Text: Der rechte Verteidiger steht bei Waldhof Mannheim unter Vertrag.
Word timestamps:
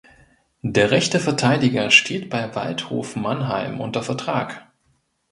Der 0.63 0.89
rechte 0.89 1.19
Verteidiger 1.19 1.91
steht 1.91 2.31
bei 2.31 2.55
Waldhof 2.55 3.15
Mannheim 3.15 3.79
unter 3.79 4.01
Vertrag. 4.01 4.65